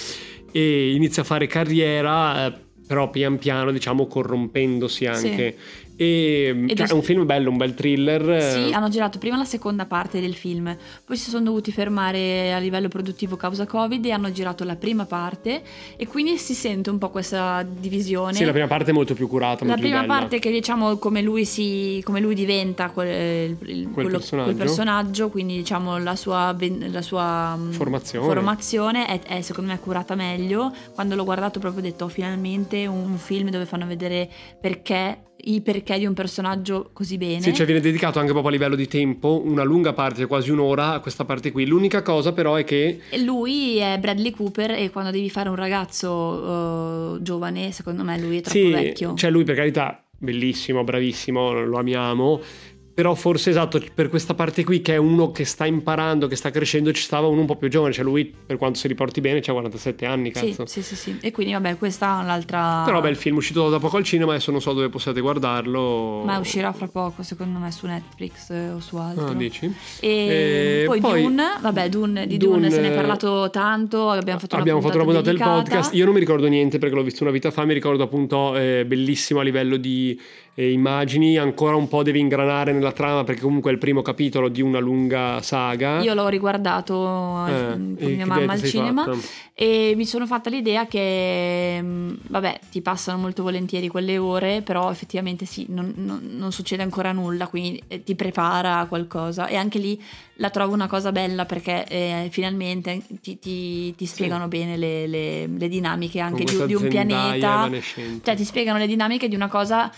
[0.52, 2.54] e inizia a fare carriera eh,
[2.86, 5.56] però pian piano diciamo corrompendosi anche
[5.98, 9.86] e cioè, è- un film bello un bel thriller Sì, hanno girato prima la seconda
[9.86, 14.32] parte del film, poi si sono dovuti fermare a livello produttivo causa Covid e hanno
[14.32, 15.62] girato la prima parte
[15.98, 18.34] e quindi si sente un po' questa divisione.
[18.34, 21.46] Sì, la prima parte è molto più curata, La prima parte che diciamo come lui,
[21.46, 24.46] si, come lui diventa quel, il- quello- personaggio.
[24.54, 26.56] quel personaggio, quindi diciamo la sua,
[26.90, 28.26] la sua mm, Formazione.
[28.26, 30.74] formazione è, è, secondo me curata meglio.
[30.94, 34.30] Quando l'ho guardato proprio ho detto "Oh, finalmente un film dove fanno vedere
[34.60, 37.42] perché, i perché di un personaggio così bene.
[37.42, 40.94] Sì, cioè viene dedicato anche proprio a livello di tempo, una lunga parte, quasi un'ora
[40.94, 41.66] a questa parte qui.
[41.66, 47.16] L'unica cosa però è che Lui è Bradley Cooper e quando devi fare un ragazzo
[47.16, 49.14] eh, giovane, secondo me lui è troppo sì, vecchio.
[49.16, 52.42] cioè lui per carità, bellissimo, bravissimo, lo amiamo.
[52.96, 56.50] Però forse esatto, per questa parte qui che è uno che sta imparando, che sta
[56.50, 59.42] crescendo, ci stava uno un po' più giovane, cioè lui per quanto si riporti bene
[59.42, 60.66] c'ha 47 anni, sì, cazzo.
[60.66, 61.18] sì, sì, sì.
[61.20, 62.84] E quindi vabbè, questa è l'altra...
[62.86, 65.20] Però beh, il film è uscito da poco al cinema, adesso non so dove possiate
[65.20, 66.22] guardarlo.
[66.24, 69.28] Ma uscirà fra poco, secondo me, su Netflix eh, o su altro.
[69.28, 69.66] Ah, dici?
[70.00, 74.10] E Eh, poi, poi- Dune, vabbè, Dune, di Dune, Dune, se ne è parlato tanto,
[74.10, 75.94] abbiamo fatto Abbiamo una fatto una puntata del podcast.
[75.94, 77.66] Io non mi ricordo niente perché l'ho visto una vita fa.
[77.66, 80.18] Mi ricordo appunto eh, bellissimo a livello di
[80.58, 84.48] e immagini, ancora un po' devi ingranare nella trama perché comunque è il primo capitolo
[84.48, 86.02] di una lunga saga.
[86.02, 89.18] Io l'ho riguardato eh, con mia mamma al cinema fatta?
[89.54, 94.89] e mi sono fatta l'idea che, mm, vabbè, ti passano molto volentieri quelle ore, però
[94.89, 99.58] effettivamente sì, non, non, non succede ancora nulla, quindi eh, ti prepara a qualcosa e
[99.58, 100.02] anche lì
[100.36, 104.50] la trovo una cosa bella perché eh, finalmente ti, ti, ti spiegano sì.
[104.50, 107.70] bene le, le, le, dinamiche anche di, di, un pianeta,
[108.24, 109.91] cioè ti spiegano le dinamiche di una cosa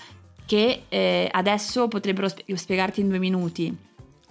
[0.48, 3.78] che eh, adesso potrebbero spiegarti in due minuti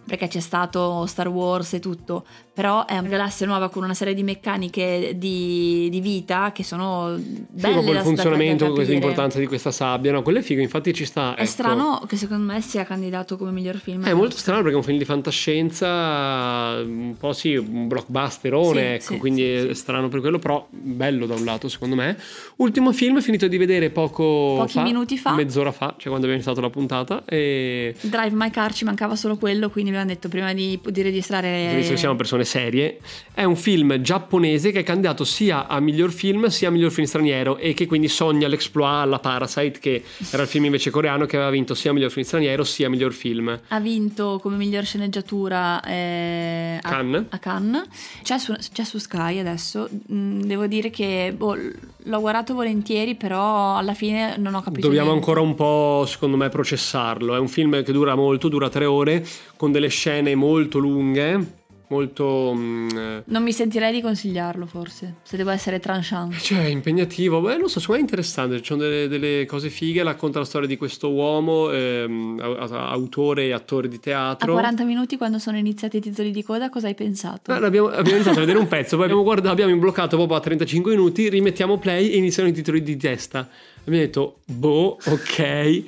[0.07, 2.25] perché c'è stato Star Wars e tutto,
[2.57, 7.15] però è una galassia nuova con una serie di meccaniche di, di vita che sono
[7.19, 11.35] belle sì, il funzionamento, l'importanza di questa sabbia, no, quello è figo, infatti ci sta.
[11.35, 11.51] È ecco.
[11.51, 14.07] strano che secondo me sia candidato come miglior film.
[14.07, 18.87] È molto strano perché è un film di fantascienza, un po' sì, un blockbusterone, sì,
[18.87, 22.17] ecco, sì, quindi è strano per quello, però bello da un lato secondo me.
[22.57, 25.35] Ultimo film finito di vedere poco Pochi fa, minuti fa.
[25.35, 27.23] Mezz'ora fa, cioè quando abbiamo iniziato la puntata.
[27.27, 27.95] E...
[28.01, 31.75] Drive My Car ci mancava solo quello, quindi abbiamo detto prima di, di registrare...
[31.75, 33.01] Visto che siamo persone serie,
[33.35, 37.07] è un film giapponese che è candidato sia a miglior film sia a miglior film
[37.07, 41.37] straniero e che quindi sogna l'exploit alla Parasite che era il film invece coreano che
[41.37, 43.61] aveva vinto sia miglior film straniero sia miglior film.
[43.69, 47.25] Ha vinto come miglior sceneggiatura eh, a, Cannes.
[47.29, 47.85] a Cannes.
[48.23, 49.89] C'è su, c'è su Sky adesso.
[50.11, 55.11] Mm, devo dire che boh, l'ho guardato volentieri però alla fine non ho capito Dobbiamo
[55.11, 55.29] niente.
[55.29, 57.35] ancora un po' secondo me processarlo.
[57.35, 62.53] È un film che dura molto, dura tre ore con delle scene molto lunghe molto...
[62.55, 66.37] Mm, eh, non mi sentirei di consigliarlo forse, se devo essere tranchant.
[66.37, 70.03] Cioè, impegnativo, beh, non so, secondo me è interessante, ci sono delle, delle, cose fighe,
[70.03, 74.51] racconta la storia di questo uomo, ehm, autore e attore di teatro.
[74.51, 77.53] A 40 minuti quando sono iniziati i titoli di coda, cosa hai pensato?
[77.53, 80.41] Eh, abbiamo, abbiamo iniziato a vedere un pezzo, poi abbiamo, guardato, abbiamo bloccato proprio a
[80.41, 83.49] 35 minuti, rimettiamo play e iniziano i titoli di testa.
[83.85, 85.85] Abbiamo detto, boh, ok...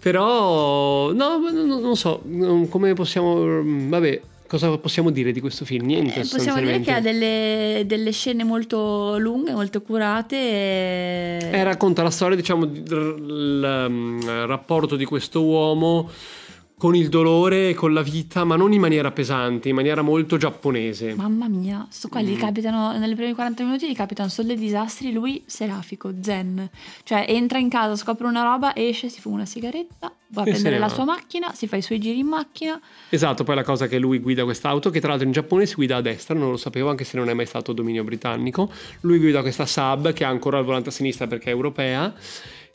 [0.00, 2.22] Però, no, non so,
[2.70, 3.62] come possiamo...
[3.62, 4.20] Vabbè,
[4.50, 5.86] Cosa possiamo dire di questo film?
[5.86, 6.22] Niente.
[6.22, 10.34] Eh, possiamo dire che ha delle, delle, scene molto lunghe, molto curate.
[10.34, 11.50] E...
[11.52, 16.10] Eh, racconta la storia, diciamo, del mm, rapporto di questo uomo
[16.80, 20.38] con il dolore e con la vita, ma non in maniera pesante, in maniera molto
[20.38, 21.14] giapponese.
[21.14, 22.24] Mamma mia, sto qua mm.
[22.24, 26.70] gli capitano, nelle prime 40 minuti gli capitano solo dei disastri, lui serafico, zen.
[27.02, 30.52] Cioè entra in casa, scopre una roba, esce, si fuma una sigaretta, va a e
[30.52, 32.80] prendere la sua macchina, si fa i suoi giri in macchina.
[33.10, 35.96] Esatto, poi la cosa che lui guida quest'auto, che tra l'altro in Giappone si guida
[35.96, 38.72] a destra, non lo sapevo anche se non è mai stato dominio britannico.
[39.00, 42.14] Lui guida questa Saab che ha ancora il volante a sinistra perché è europea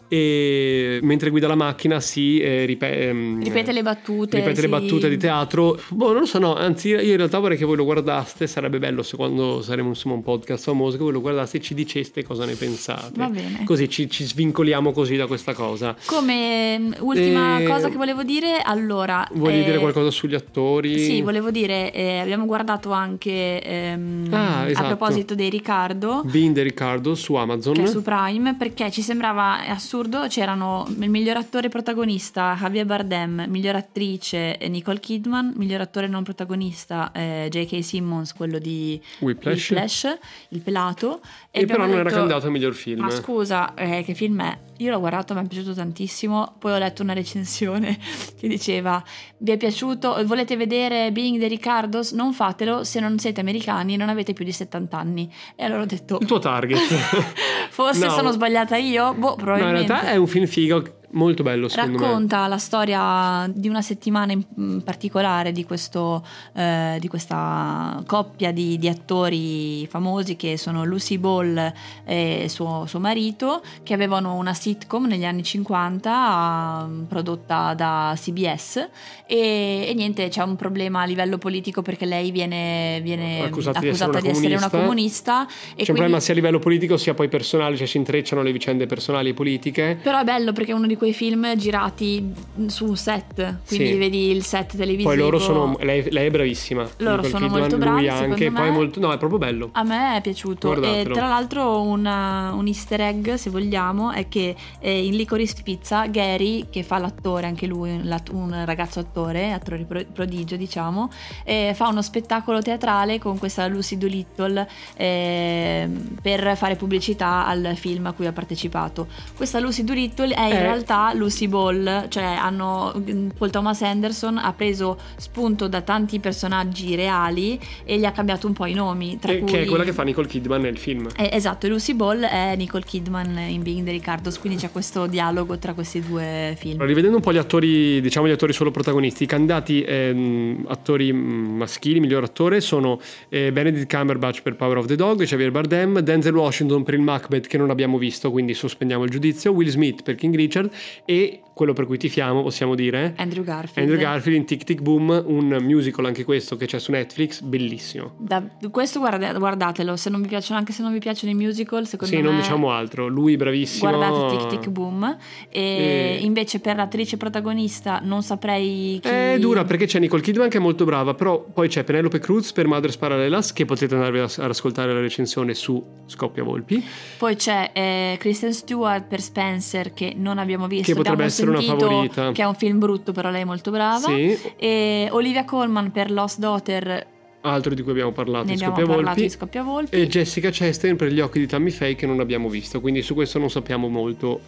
[0.08, 4.62] e mentre guida la macchina si eh, ripete, ehm, ripete le battute ripete sì.
[4.62, 5.80] le battute di teatro.
[5.90, 8.78] Boh non lo so no anzi io in realtà vorrei che voi lo guardaste sarebbe
[8.78, 12.24] bello se quando saremo insomma un podcast famoso che voi lo guardaste e ci diceste
[12.24, 13.14] cosa ne pensate.
[13.16, 13.64] Va bene.
[13.66, 15.96] Così ci, ci svincoliamo così da questa cosa.
[16.06, 17.66] Come mm, ultima e...
[17.66, 19.66] cosa che volevo dire allora volevi eh...
[19.66, 21.00] dire qualcosa sugli attori?
[21.00, 24.86] sì volevo dire eh, abbiamo guardato anche ehm, ah, esatto.
[24.86, 26.22] a proposito dei Riccardo.
[26.26, 27.74] Bean de Riccardo su Amazon.
[27.74, 32.86] Che è su Prime perché ci sembrava assurdo assurdo c'erano il miglior attore protagonista Javier
[32.86, 37.82] Bardem, miglior attrice eh, Nicole Kidman, miglior attore non protagonista eh, J.K.
[37.82, 40.18] Simmons, quello di Whiplash, Whiplash
[40.50, 41.22] il pelato.
[41.50, 43.04] E, e però non detto, era candidato al miglior film.
[43.04, 44.58] Ma scusa, eh, che film è?
[44.80, 47.98] Io l'ho guardato, mi è piaciuto tantissimo, poi ho letto una recensione
[48.38, 49.02] che diceva
[49.38, 52.12] vi è piaciuto, volete vedere Being the Ricardos?
[52.12, 55.32] Non fatelo se non siete americani e non avete più di 70 anni.
[55.56, 56.18] E allora ho detto...
[56.20, 56.80] Il tuo target.
[57.70, 58.12] Forse no.
[58.12, 59.14] sono sbagliata io?
[59.14, 59.74] Boh, probabilmente.
[59.74, 62.48] No, in realtà è un film figo molto bello secondo racconta me.
[62.50, 68.88] la storia di una settimana in particolare di, questo, eh, di questa coppia di, di,
[68.88, 71.74] attori famosi che sono Lucy Ball
[72.06, 78.88] e suo, suo, marito che avevano una sitcom negli anni 50 prodotta da CBS
[79.26, 83.88] e, e, niente c'è un problema a livello politico perché lei viene, viene accusata, di,
[83.88, 85.46] essere, di essere una comunista.
[85.46, 85.90] c'è quindi...
[85.90, 89.30] un problema sia a livello politico sia poi personale cioè si intrecciano le vicende personali
[89.30, 89.98] e politiche.
[90.02, 92.34] Però è bello perché è uno di quei film girati
[92.68, 93.98] su un set, quindi sì.
[93.98, 95.10] vedi il set televisivo.
[95.10, 96.88] Poi loro sono, lei, lei è bravissima.
[96.98, 99.70] Loro sono Kidman, molto bravi, anche, poi molto, no è proprio bello.
[99.74, 101.10] A me è piaciuto Guardatelo.
[101.10, 106.08] e tra l'altro una, un easter egg se vogliamo è che eh, in Licorice Pizza
[106.08, 111.10] Gary, che fa l'attore, anche lui un ragazzo attore, attore prodigio diciamo,
[111.44, 115.90] eh, fa uno spettacolo teatrale con questa Lucy Doolittle eh,
[116.22, 119.08] per fare pubblicità al film a cui ha partecipato.
[119.36, 122.94] Questa Lucy Doolittle è in eh, realtà realtà Lucy Ball, cioè hanno
[123.38, 128.54] Paul Thomas Anderson ha preso spunto da tanti personaggi reali e gli ha cambiato un
[128.54, 129.20] po' i nomi.
[129.20, 129.52] Tra Eh, cui...
[129.52, 131.08] Che è quella che fa Nicole Kidman nel film.
[131.18, 135.58] Eh, esatto, Lucy Ball è Nicole Kidman in Being the Ricardos, quindi c'è questo dialogo
[135.58, 136.76] tra questi due film.
[136.76, 141.12] Allora, rivedendo un po' gli attori, diciamo gli attori solo protagonisti, i candidati ehm, attori
[141.12, 146.00] mm, maschili, miglior attore, sono eh, Benedict Cumberbatch per Power of the Dog, Javier Bardem,
[146.00, 150.04] Denzel Washington per il Macbeth che non abbiamo visto, quindi sospendiamo il giudizio, Will Smith
[150.04, 150.72] per King Richard
[151.08, 153.78] e quello per cui tifiamo, possiamo dire, Andrew Garfield.
[153.90, 158.12] Andrew Garfield in Tic Tic Boom, un musical anche questo che c'è su Netflix, bellissimo.
[158.18, 161.88] Da- questo guarda- guardatelo, se non vi piacciono, anche se non vi piacciono i musical,
[161.88, 163.90] secondo Sì, me non diciamo altro, lui bravissimo.
[163.90, 165.18] guardate Tic Tic Boom.
[165.50, 169.08] E E- invece per l'attrice protagonista non saprei chi...
[169.08, 172.52] È dura perché c'è Nicole Kidman che è molto brava, però poi c'è Penelope Cruz
[172.52, 176.84] per Mothers Parallelas che potete andare ad ascoltare la recensione su Scoppia Volpi,
[177.18, 180.86] Poi c'è eh, Kristen Stewart per Spencer che non abbiamo visto.
[180.88, 182.32] Che potrebbe abbiamo essere una favorita.
[182.32, 184.08] Che è un film brutto, però lei è molto brava.
[184.08, 187.08] Sì, E Olivia Colman per Lost Daughter,
[187.42, 189.22] altro di cui abbiamo parlato ne abbiamo Scoppia parlato Volpi.
[189.22, 189.96] di Scoppiavolpi.
[189.96, 193.14] E Jessica Chastain per gli occhi di Tammy Faye che non abbiamo visto, quindi su
[193.14, 194.42] questo non sappiamo molto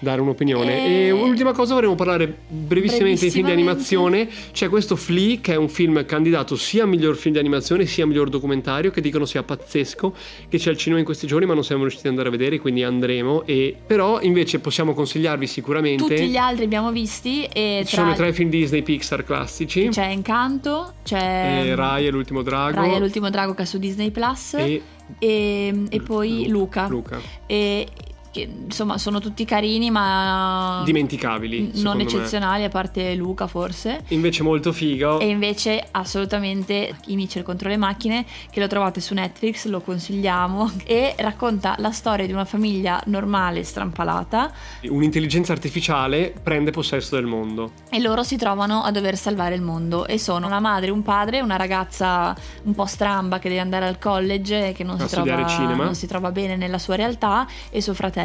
[0.00, 0.86] dare un'opinione.
[0.86, 4.28] E- E ultima cosa vorremmo parlare brevissimamente di film di animazione.
[4.52, 8.04] C'è questo Flea che è un film candidato sia a miglior film di animazione sia
[8.04, 10.14] a miglior documentario che dicono sia pazzesco,
[10.48, 12.58] che c'è al cinema in questi giorni ma non siamo riusciti ad andare a vedere,
[12.58, 13.44] quindi andremo.
[13.46, 16.02] E, però invece possiamo consigliarvi sicuramente...
[16.04, 19.88] Tutti gli altri abbiamo visti e Ci tra sono i tre film Disney Pixar classici.
[19.90, 22.76] c'è Encanto, c'è E Rai e l'ultimo drago.
[22.76, 24.82] Rai e l'ultimo drago che è su Disney Plus e,
[25.18, 26.86] e, e poi Lu- Luca.
[26.88, 27.20] Luca.
[27.46, 27.86] E,
[28.30, 31.60] che, insomma sono tutti carini ma Dimenticabili.
[31.60, 32.02] non secondo me.
[32.04, 34.02] eccezionali a parte Luca forse.
[34.08, 35.18] Invece molto figo.
[35.18, 40.70] E invece assolutamente I Mitchell contro le macchine che lo trovate su Netflix, lo consigliamo
[40.84, 47.72] e racconta la storia di una famiglia normale strampalata Un'intelligenza artificiale prende possesso del mondo.
[47.90, 51.40] e loro si trovano a dover salvare il mondo e sono una madre, un padre,
[51.40, 55.34] una ragazza un po' stramba che deve andare al college e che non, si trova,
[55.76, 58.18] non si trova bene nella sua realtà e suo fratello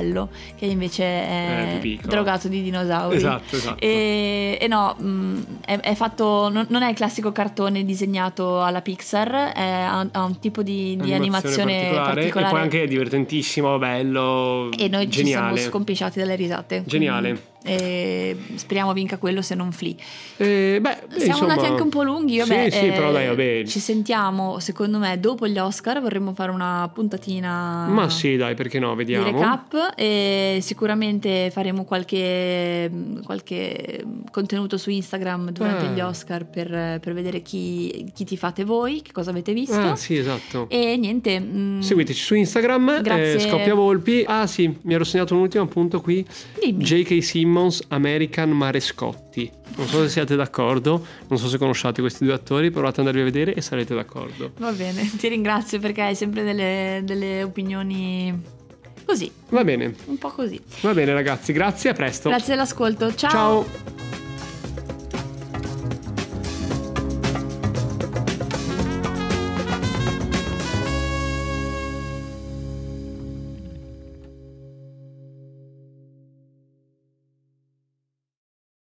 [0.58, 2.08] che invece Eh, è più piccolo.
[2.12, 3.16] drogato di dinosauri.
[3.16, 3.82] Esatto, esatto.
[3.84, 9.54] E, e no, mh, è, è fatto, non, è il classico cartone disegnato alla Pixar,
[9.54, 12.26] è- ha, ha un tipo di, di animazione, particolare.
[12.28, 15.56] E poi anche è divertentissimo, bello, E noi ci geniale.
[15.58, 16.84] siamo scompisciati dalle risate.
[16.86, 17.32] Geniale.
[17.34, 17.36] Mm.
[17.68, 19.96] E speriamo vinca quello se non Flea.
[20.38, 23.26] Eh, beh, Siamo insomma- andati anche un po' lunghi, vabbè, Sì, sì, eh, però dai,
[23.26, 23.64] vabbè.
[23.66, 28.78] Ci sentiamo, secondo me, dopo gli Oscar vorremmo fare una puntatina Ma sì, dai, perché
[28.78, 29.40] no, di vediamo.
[29.88, 32.90] Recap e sicuramente faremo qualche,
[33.24, 35.92] qualche contenuto su Instagram durante Ah.
[35.92, 39.76] gli Oscar per, per vedere chi, chi ti fate voi, che cosa avete visto.
[39.80, 40.68] Ah, sì, esatto.
[40.70, 41.40] E niente.
[41.40, 44.24] mm, Seguiteci su Instagram, eh, Scoppia Volpi.
[44.28, 46.26] Ah sì, mi ero segnato un ultimo appunto qui.
[46.64, 46.84] Dimmi.
[46.84, 47.24] J.K.
[47.24, 49.52] Simmons, American Marescotti.
[49.78, 53.22] Non so se siete d'accordo, non so se conosciate questi due attori, provate ad andarvi
[53.28, 54.52] a vedere e sarete d'accordo.
[54.60, 58.42] Va bene, ti ringrazio perché hai sempre delle, delle opinioni
[59.06, 60.60] così, Va bene, un po' così.
[60.82, 62.30] va bene ragazzi, grazie, a presto.
[62.30, 63.30] Grazie dell'ascolto, ciao.
[63.32, 64.25] Ciao.